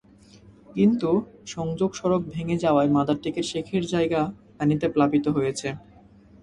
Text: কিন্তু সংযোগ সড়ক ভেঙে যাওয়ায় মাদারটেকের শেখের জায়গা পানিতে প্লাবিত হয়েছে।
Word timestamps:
কিন্তু 0.69 1.09
সংযোগ 1.45 1.89
সড়ক 1.95 2.21
ভেঙে 2.29 2.57
যাওয়ায় 2.57 2.89
মাদারটেকের 2.89 3.45
শেখের 3.51 3.83
জায়গা 3.85 4.21
পানিতে 4.57 4.87
প্লাবিত 4.89 5.25
হয়েছে। 5.27 5.67